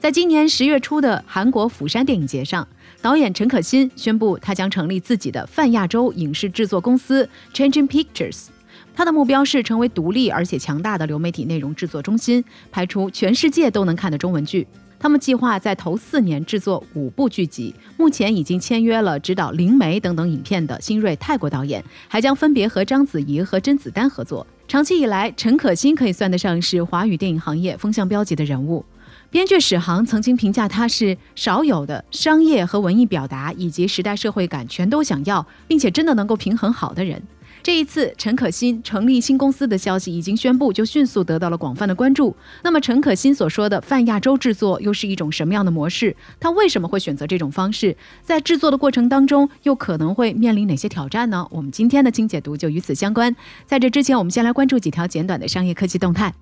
[0.00, 2.66] 在今年十月初的韩国釜山电影节上，
[3.02, 8.46] 导演陈可辛宣布，他将成立自己的泛亚洲影视制作公司 Changing Pictures。
[8.94, 14.66] 他的目标是成为独立而且强大的流媒体内容制作中心，拍出全世界都能看的中文剧。
[14.98, 24.46] 他们计划在头四年制作五部剧集，目前已经签约了指导《灵媒》等等影片的新锐泰国导演，还将分别和章子怡和甄子丹合作。
[24.66, 28.82] 长期以来，陈可辛可以算得上是华语电影行业风向标级的人物。
[29.30, 37.22] 编剧史航曾经评价他是少有的商业和文艺表达以及时代社会感全都想要，并且真的能够平衡好的人。
[37.62, 42.34] 这一次，陈可辛成立新公司的消息已经宣布，就迅速得到了广泛的关注。
[42.64, 46.16] 那么，陈可辛所说的泛亚洲制作又是一种什么样的模式？
[46.40, 47.96] 他为什么会选择这种方式？
[48.22, 51.46] 在制作的过程当中，又可能会面临哪些挑战呢？
[51.50, 53.36] 我们今天的精解读就与此相关。
[53.64, 56.34] 在这之前，我们先来关注几条简短的商业科技动态。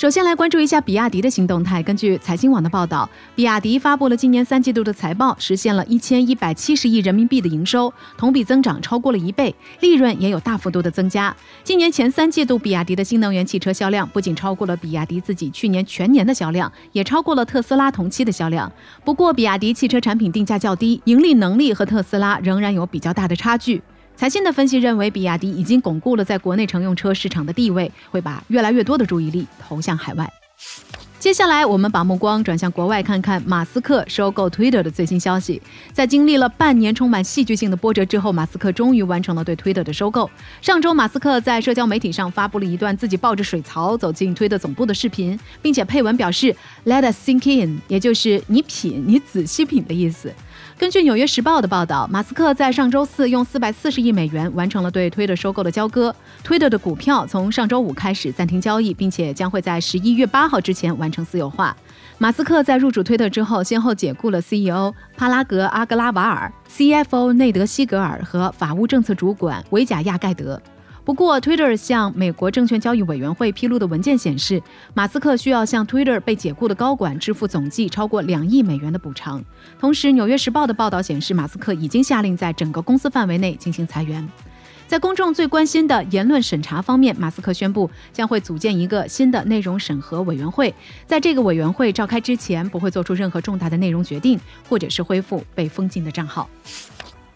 [0.00, 1.82] 首先来关注一下比亚迪的新动态。
[1.82, 11.36] 根据财经网的报道，比亚迪发布了今年三季度的财报，实现了一千一百七十亿人民币的营收，同比增长超过了一倍，利润也有大幅度的增加。
[11.62, 18.72] 今年前三季度，比亚迪的新能源汽车销量不仅超过了比亚迪自己去年全年的销量，也超过了特斯拉同期的销量。
[19.04, 23.82] 不过，比亚迪汽车产品定价较低，盈利能力和特斯拉仍然有比较大的差距。
[24.20, 30.30] 财新的分析认为，比亚迪已经巩固了在国内乘用车市场的地位，会把越来越多的注意力投向海外。
[31.18, 35.62] 接下来，我们把目光转向国外，看看马斯克收购 Twitter 的最新消息。
[35.94, 40.30] 在经历了半年充满戏剧性的波折之后，马斯克终于完成了对 Twitter 的收购。
[40.60, 46.54] 上周，马斯克在社交媒体上发布了一段自己抱着水槽走进 Twitter 总部的视频，并且配文表示
[46.84, 50.30] “Let us sink in”，也就是“你品，你仔细品”的意思。
[50.78, 56.14] 根据《纽约时报》的报道，马斯克在上周四用四百四十亿美元完成了对推特收购的交割。
[56.42, 61.76] 推特的股票从上周五开始暂停交易，并且将会在十一月八号之前完成私有化。
[62.16, 70.60] 马斯克在入主推特之后，先后解雇了 CEO 帕拉格·阿格拉瓦尔、CFO 内德·西格尔和法务政策主管维贾亚盖德。
[71.10, 74.62] 不过，Twitter 向美国证券交易委员会披露的文件显示，
[74.94, 79.44] 马斯克需要向 Twitter 被解雇的高管支付总计超过两亿美元的补偿。
[79.80, 84.24] 同时，《纽约时报》的报道显示，马斯克已经下令在整个公司范围内进行裁员。
[84.86, 90.72] 在公众最关心的言论审查方面，马斯克宣布将会组建一个新的内容审核委员会，
[91.08, 94.38] 在这个委员会召开之前，不会做出任何重大的内容决定，
[94.68, 96.48] 或者是恢复被封禁的账号。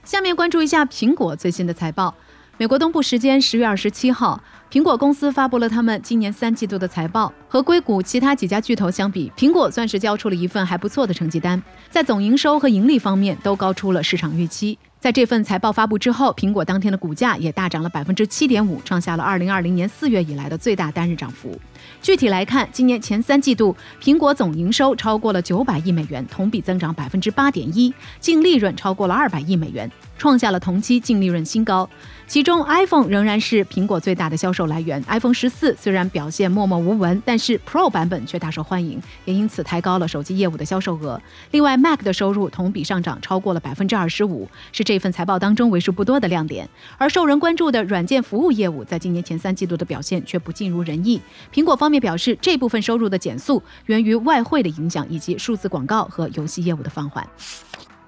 [0.05, 2.15] 下面关注一下苹果最新的财报。
[2.57, 7.33] 美国东部时间十月二十七号，苹果公司发布了他们今年三季度的财报。
[7.49, 11.61] 和硅谷其他几家巨头相比，苹果算是交出了一份还不错的成绩单，
[11.91, 14.79] 在总营收和盈利方面都高出了市场预期。
[15.01, 21.61] 在这份财报发布之后，苹果当天的股价也大涨了百分之七点五，创下了二零二零年四月以来的最大单日涨幅。
[22.01, 31.89] 具体来看，今年前三季度，苹果总营收超过了九百亿美元，同比增长百分之八点一，净利润超过了二百亿美元，创下了同期净利润新高。
[32.27, 35.03] 其中，iPhone 仍然是苹果最大的销售来源。
[35.09, 41.21] iPhone 十四虽然表现默默无闻，但是 Pro 版本却大受欢迎，也因此抬高了手机业务的销售额。
[41.51, 46.67] 另外，Mac 的收入同比上涨超过了百分之二十五，是这份财报当中为数不多的亮点。
[46.97, 51.21] 而受人关注的软件服务业务，在今年前三季度的表现却不尽如人意。
[51.53, 57.29] 苹果方面表示，这部分收入的减速源于外汇的影响，以及数字广告和游戏业务的放缓。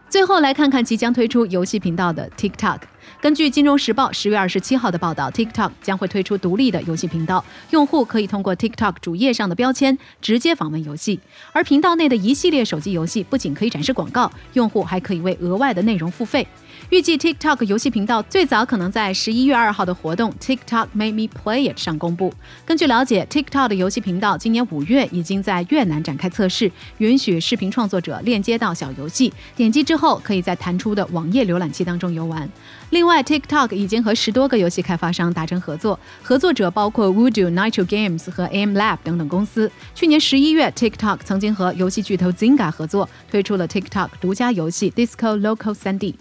[0.08, 2.78] 最后来看看即将推出游戏频道的 TikTok。
[3.20, 11.18] 根据《金融时报》十月二十七号的报道，TikTok 将会推出独立的游戏频道，用户可以通过 TikTok 主页上的标签直接访问游戏。
[11.52, 16.46] 而频道内的一系列手机游戏不仅可以展示广告，用户还可以为额外的内容付费。
[16.90, 22.32] 预计 TikTok 游戏频道最早可能在十一月二号的活动 TikTok Made Me Play It 上公布。
[22.64, 32.48] 根据了解，TikTok 的游戏频道今年五月已经在越南展开测试，允许视频创作者链接到小游戏，点击之后可以在弹出的网页浏览器当中游玩。
[32.90, 39.68] 另外，TikTok 已经和十多个游戏开发商达成合作，合作者包括 Voodoo、Nitro Games 和 Aim Lab 等等公司。
[39.92, 46.14] 去年十一月，TikTok 曾经和游戏巨头 Zynga 合作，推出了 TikTok 独家游戏 Disco Local 3D。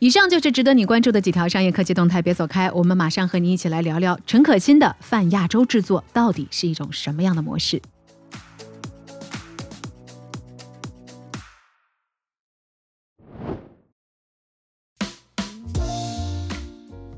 [0.00, 7.82] 以上就是值得你关注的几条商业科技动态，别走开，我们马上和你一起来聊聊陈可辛的泛亚洲制作到底是一种什么样的模式。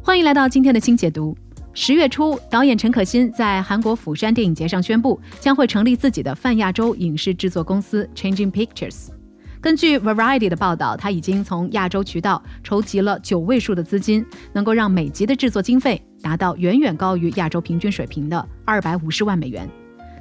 [0.02, 1.36] 欢迎来到今天的新解读。
[1.74, 9.19] 十月初，导演陈可辛在韩国釜山电影节上宣布，将会成立自己的泛亚洲影视制作公司 Changing Pictures。
[9.60, 14.24] 根据 Variety 的报道，他已经从亚洲渠道筹集了九位数的资金，
[14.54, 19.68] 能够让每集的制作经费达到远远高于亚洲平均水平的二百五十万美元。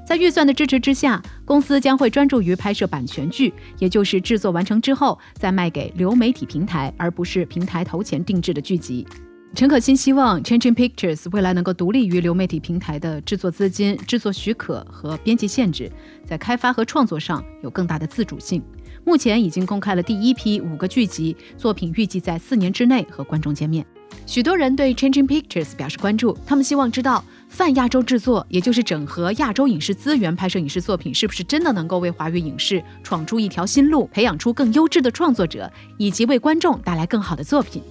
[0.06, 9.08] 在预算的支持之下，公司将会专注于拍摄版权剧，也就是制作完成之后再卖给流媒体平台，而不是平台投钱定制的剧集。
[9.56, 15.92] 陈可辛希望 Changing Pictures 未来能够独立于流媒体平台的制作资金、制作许可和编辑限制，
[16.26, 18.62] 在开发和创作上有更大的自主性。
[19.04, 23.86] 目前已经公开了第一批五个剧集作品，预计在四年之内和观众见面。
[24.26, 37.82] 许多人对 Changing Pictures 表示关注，他们希望知道泛亚洲制作，也就是整合亚洲影视资源拍摄影视作品，是不是真的能够为华语影视闯出一条新路，培养出更优质的创作者，以及为观众带来更好的作品。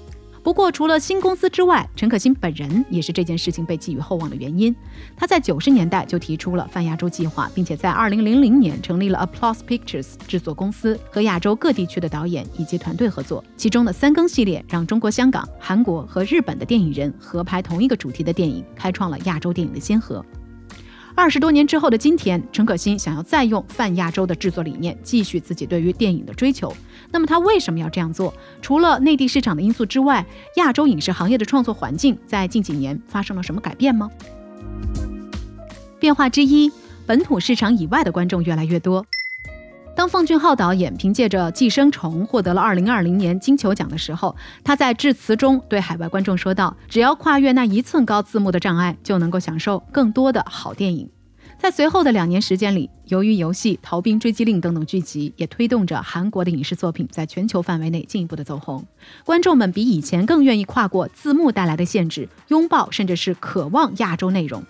[0.49, 4.75] 不过，除了新公司之外，陈可辛本人也是这件事情被寄予厚望的原因。
[5.15, 13.45] 他在九十年代就提出了泛亚洲计划，并且在二零零零年成立了 Applause Pictures 制作公司，和亚洲各地区的导演以及团队合作。
[13.59, 20.25] 其中的三更系列让中国香港、韩国和日本的电影人合拍同一个主题的电影，开创了亚洲电影的先河。
[21.15, 26.73] 二十多年之后的今天，陈可辛想要再用泛亚洲的制作理念继续自己对于电影的追求。
[27.11, 28.33] 那么他为什么要这样做？
[28.61, 30.25] 除了内地市场的因素之外，
[30.57, 34.11] 亚洲影视行业的创作环境在近几年发生了什么改变吗？
[35.99, 36.71] 变化之一，
[37.07, 39.05] 本土市场以外的观众越来越多。
[39.97, 51.11] 当奉俊昊导演凭借着《寄生虫》获得了2020年金球奖的时候，他在致辞中对海外观众说道：“只要跨越那一寸高字幕的障碍，就能够享受更多的好电影。”
[51.59, 58.87] 在随后的两年时间里，《由于游戏》《逃兵追击令》等等剧集也推动着韩国的影视作品在全球范围内进一步的走红。
[59.25, 64.65] 观众们比以前更愿意跨过字幕带来的限制，拥抱甚至是渴望亚洲内容。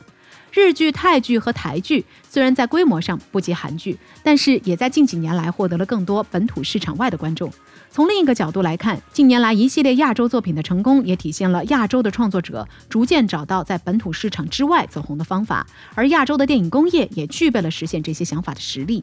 [0.50, 7.52] 日剧、泰剧和台剧虽然在规模上不及韩剧，但是也在近几年来获得了更多本土市场外的观众。
[7.90, 19.02] 从另一个角度来看，近年来一系列亚洲作品的成功，也体现了亚洲的创作者逐渐找到在本土市场之外走红的方法，而亚洲的电影工业也具备了实现这些想法的实力。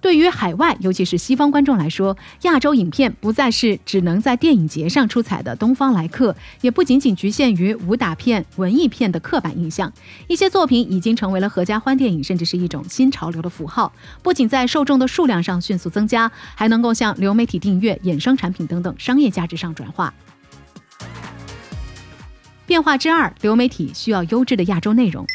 [0.00, 9.90] 对于海外，尤其是西方观众来说，亚洲影片不再是只能在电影节上出彩的东方来客，也不仅仅局限于武打片、文艺片的刻板印象。
[10.28, 13.92] 一些作品已经成为了合家欢电影，甚至是一种新潮流的符号。
[14.22, 20.12] 不仅在受众的数量上迅速增加，还能够向流媒体订阅、衍生产品等等商业价值上转化。
[22.66, 25.26] 变化之二，流媒体需要优质的亚洲内容。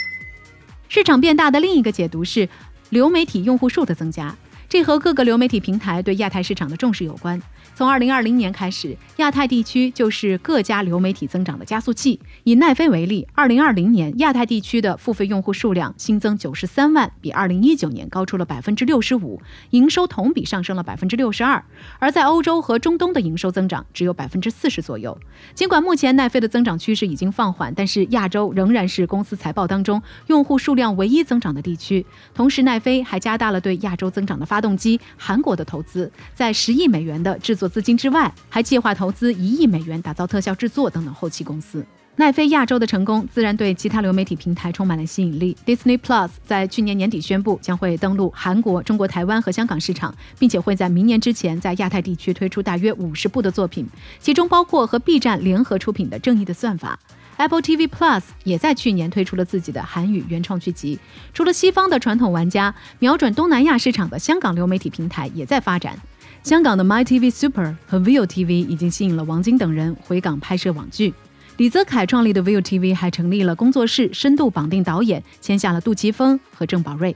[0.87, 2.49] 市场变大的另一个解读是
[2.89, 4.35] 流媒体用户数的增加。
[4.69, 7.41] 这和各个流媒体平台对亚太市场的重视有关。
[7.73, 12.19] 从二零二零年开始，亚太地区就是各家流媒体增长的加速器。
[12.43, 21.63] 以奈飞为例，二零二零年亚太地区的付费用户数量新增九十三万，比二零一九年高出了百分之六十五，营收同比上升了百分之六十二。
[21.97, 25.17] 而在欧洲和中东的营收增长只有百分之四十左右。
[25.55, 32.05] 尽管目前奈飞的增长趋势已经放缓，但是亚洲仍然是公司财报当中用户数量唯一增长的地区。
[32.35, 37.69] 同时，奈飞还加大了对亚洲增长的发发动机——韩国的投资，在十亿美元的制作。
[37.69, 41.85] 资金之外，还计划投资一亿美元打造特效制作等等后期公司。
[42.17, 45.55] 奈飞亚洲的成功自然对其他流媒体平台充满了吸引力。
[45.65, 53.87] Disney Plus 在去年年底宣布将会登陆韩国、中国台湾和香港市场，并且会在明年之前在亚太地区推出大约五十部的作品，
[54.19, 56.99] 其中包括和 B 站联合出品的《正义的算法》。
[57.39, 60.99] Apple TV Plus 也在去年推出了自己的韩语原创剧集。
[61.33, 65.97] 除了西方的传统玩家，瞄准东南亚市场的香港流媒体平台也在发展。
[66.43, 71.13] 香港的 MyTV Super 和 ViuTV 已经吸引了王晶等人回港拍摄网剧。
[71.55, 77.15] 李泽楷创立的 ViuTV 还成立了工作室，深度绑定导演，签下了杜琪峰和郑宝瑞。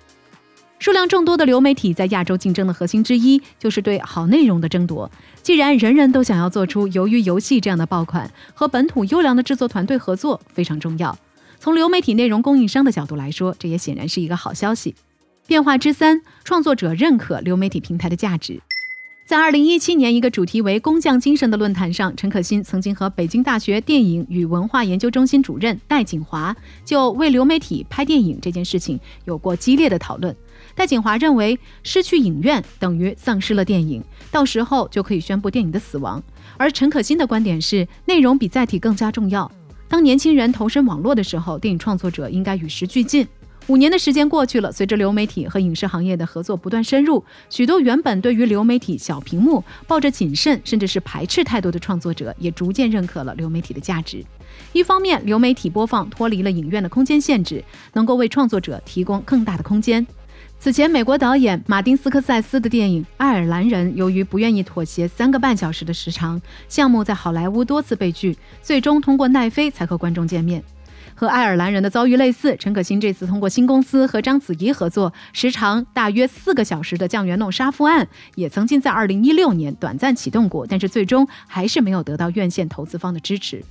[0.84, 5.10] 数量众多的流媒体在亚洲竞争的核心之一，就是对好内容的争夺。
[5.42, 11.18] 既然人人都想要做出鱿鱼游戏这样的爆款，和本土优良的制作团队合作非常重要。
[11.58, 14.94] 从流媒体内容供应商的角度来说，这也显然是一个好消息。
[15.48, 18.62] 变化之三，创作者认可流媒体平台的价值。
[19.25, 26.53] 在二零一七年一个主题为“工匠精神”的论坛上，陈可辛曾经和北京大学电影与文化研究中心主任戴锦华
[26.84, 30.36] 就为流媒体拍电影这件事情有过激烈的讨论。
[30.75, 36.22] 戴锦华认为，失去影院等于丧失了电影，到时候就可以宣布电影的死亡。
[36.58, 39.50] 而陈可辛的观点是，内容比载体更加重要。
[39.88, 43.25] 当年轻人投身网络的时候，电影创作者应该与时俱进。
[43.67, 54.24] 五年的时间过去了，随着流媒体和影视行业的合作不断深入，许多原本对于流媒体小屏幕抱着谨慎甚至是排斥态度的创作者，也逐渐认可了流媒体的价值。
[54.74, 60.05] 一方面，流媒体播放脱离了影院的空间限制，能够为创作者提供更大的空间。
[60.60, 70.62] 此前，美国导演马丁斯科塞斯的电影《爱尔兰人》由于不愿意妥协三个半小时的时长，项目在好莱坞多次被拒，最终通过奈飞才和观众见面。
[71.24, 83.63] 和爱尔兰人的遭遇类似，陈可辛这次通过新公司和章子怡合作，时长大约四个小时的《酱园弄杀夫案》也曾经在2016年短暂启动过，但是最终还是没有得到院线投资方的支持。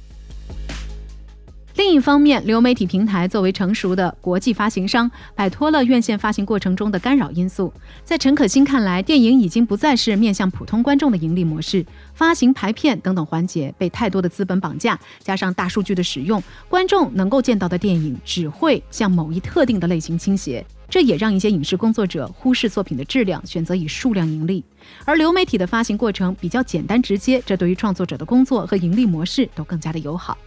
[1.82, 7.74] 另一方面，流媒体平台作为成熟的国际发行商，摆脱了院线发行过程中的干扰因素。
[8.04, 11.84] 在陈可辛看来，电影已经不再是面向普通观众的盈利模式，
[12.14, 20.64] 发行、排片等等环节被太多的资本绑架，加上大数据的使用，观众能够见到的电影只会向某一特定的类型倾斜。
[20.88, 24.62] 这也让一些影视工作者忽视作品的质量，选择以数量盈利。
[25.04, 30.38] 而流媒体的发行过程比较简单直接，这对于创作者的工作和盈利模式都更加的友好。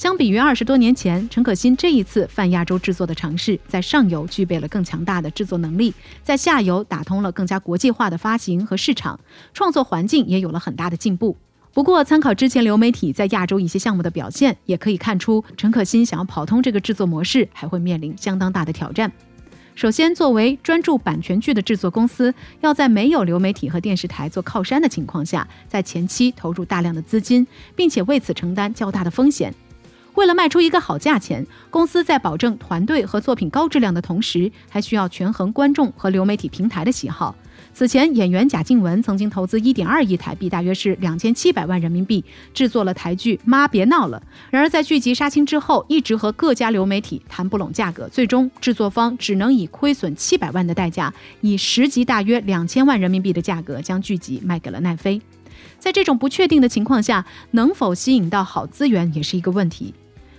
[0.00, 5.92] 相比于二十多年前，陈可辛这一次泛亚洲制作的尝试，在上游具备了更强大的制作能力，
[6.22, 9.20] 在下游打通了更加国际化的发行和市场，
[9.52, 11.36] 创作环境也有了很大的进步。
[11.74, 19.12] 不过，参考之前流媒体在亚洲一些项目的表现，也可以看出，陈可辛想要跑通这个制作模式，还会面临相当大的挑战。
[19.74, 29.54] 首先，作为专注版权剧的制作公司，要在没有流媒体和电视台做靠山的情况下，在前期投入大量的资金，并且为此承担较大的风险。
[30.14, 37.34] 为了卖出一个好价钱，公司在保证团队和作品高质量的同时，还需要权衡观众和流媒体平台的喜好。
[37.72, 44.18] 此前，演员贾静雯曾经投资一点二亿台币，大约是两千七百万人民币，制作了台剧《妈别闹了》。
[44.50, 51.12] 然而，在剧集杀青之后，一直和各家流媒体谈不拢价格，最终制作方只能以亏损七百万的代价，
[51.42, 55.20] 以十集大约两千万人民币的价格将剧集卖给了奈飞。
[55.80, 59.92] 在这种不确定的情况下，能否吸引到好资源也是一个问题。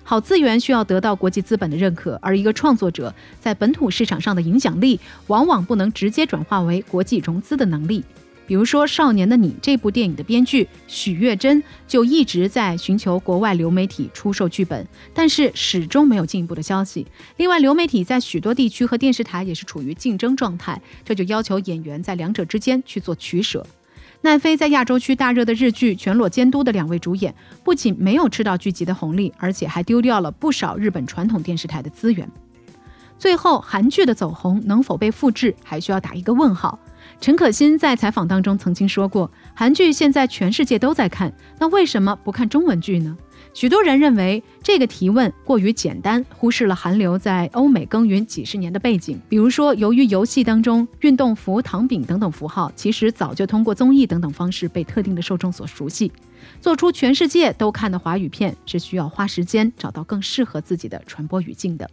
[0.04, 8.04] 好资源需要得到国际资本的认可，而一个创作者在本土市场上的影响力，往往不能直接转化为国际融资的能力。
[8.48, 17.08] 比如说，《少年的你》这部电影的编剧许月珍就一直在寻求国外流媒体出售剧本，但是始终没有进一步的消息。
[17.38, 23.66] 另外，流媒体在许多地区和电视台也是处于竞争状态，这就要求演员在两者之间去做取舍。
[24.24, 32.30] 奈飞在亚洲区大热的日剧《全裸监督》的两位主演，不仅没有吃到剧集的红利，而且还丢掉了不少日本传统电视台的资源。
[33.18, 36.78] 最后，韩剧的走红能否被复制，还需要打一个问号。
[37.20, 43.18] 陈可辛在采访当中曾经说过，韩剧现在全世界都在看，那为什么不看中文剧呢？
[43.56, 49.20] 许多人认为这个提问过于简单，忽视了韩流在欧美耕耘几十年的背景。
[49.28, 56.12] 比如说，由于游戏当中运动服、糖饼等等符号，其实早就通过综艺等等方式被特定的受众所熟悉。
[56.60, 61.90] 做出全世界都看的华语片，是需要花时间找到更适合自己的传播语境的。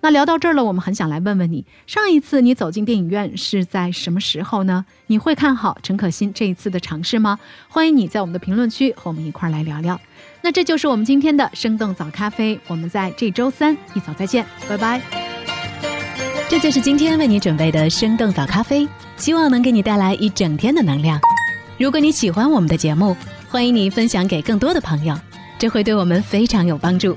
[0.00, 4.84] 那聊到这儿了，我们很想来问问你，上一次你走进电影院是在什么时候呢？
[5.06, 7.38] 你会看好陈可辛这一次的尝试吗？
[7.68, 10.00] 欢迎你在我们的评论区和我们一块儿来聊聊。
[10.42, 15.00] 那这就是我们今天的生动早咖啡，我们在这周三一早再见，拜拜。
[16.48, 21.20] 这就是今天为你准备的生动早咖啡，希望能给你带来一整天的能量。
[21.78, 23.16] 如果你喜欢我们的节目，
[23.48, 25.16] 欢迎你分享给更多的朋友，
[25.58, 27.16] 这会对我们非常有帮助。